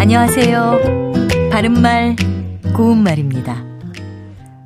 [0.00, 0.80] 안녕하세요.
[1.52, 2.16] 바른말,
[2.74, 3.62] 고운말입니다.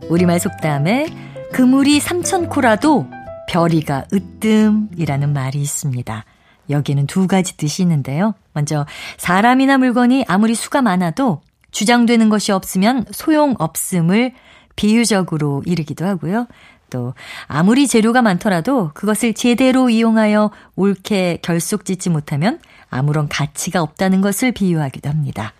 [0.08, 1.06] 우리말 속담에
[1.52, 3.08] 그물이 삼천코라도
[3.48, 6.24] 별이가 으뜸이라는 말이 있습니다.
[6.70, 8.34] 여기에는 두 가지 뜻이 있는데요.
[8.52, 8.86] 먼저
[9.16, 11.42] 사람이나 물건이 아무리 수가 많아도
[11.72, 14.34] 주장되는 것이 없으면 소용없음을
[14.76, 16.46] 비유적으로 이르기도 하고요.
[16.90, 17.12] 또
[17.48, 22.60] 아무리 재료가 많더라도 그것을 제대로 이용하여 옳게 결속짓지 못하면
[22.94, 25.52] 아무런 가치가 없다는 것을 비유하기도 합니다.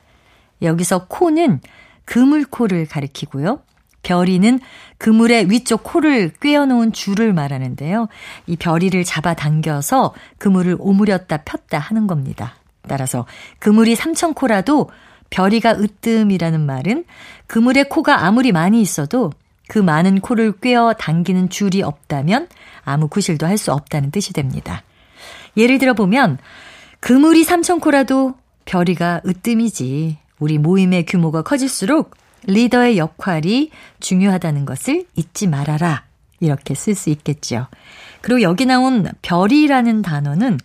[0.62, 1.61] 여기서 코는
[2.05, 3.61] 그물코를 가리키고요.
[4.05, 4.61] 별이는
[4.98, 8.06] 그물의 위쪽 코를 꿰어놓은 줄을 말하는데요.
[8.47, 12.55] 이 별이를 잡아당겨서 그물을 오므렸다 폈다 하는 겁니다.
[12.87, 13.27] 따라서
[13.59, 14.91] 그물이 3천 코라도
[15.30, 17.05] 별이가 으뜸이라는 말은
[17.48, 19.33] 그물의 코가 아무리 많이 있어도
[19.66, 22.48] 그 많은 코를 꿰어 당기는 줄이 없다면
[22.84, 24.83] 아무 구실도 할 수 없다는 뜻이 됩니다.
[25.56, 26.39] 예를 들어 보면
[27.05, 28.33] 그물이 3천 코라도
[28.64, 30.16] 별이가 으뜸이지.
[30.38, 36.05] 우리 모임의 규모가 커질수록 리더의 역할이 중요하다는 것을 잊지 말아라.
[36.41, 37.66] 이렇게 쓸 수 있겠죠.
[38.22, 40.56] 그리고 여기 나온 별이라는 단어는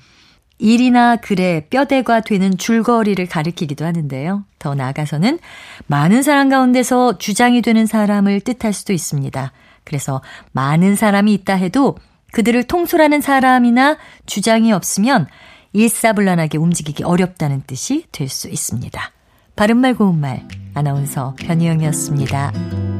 [0.59, 4.45] 일이나 글의 뼈대가 되는 줄거리를 가리키기도 하는데요.
[4.59, 5.39] 더 나아가서는
[5.87, 9.51] 많은 사람 가운데서 주장이 되는 사람을 뜻할 수도 있습니다.
[9.83, 10.21] 그래서
[10.53, 11.97] 많은 사람이 있다 해도
[12.31, 15.27] 그들을 통솔하는 사람이나 주장이 없으면
[15.73, 19.11] 일사불란하게 움직이기 어렵다는 뜻이 될 수 있습니다.
[19.55, 22.98] 바른말 고운말 아나운서 변희영이었습니다.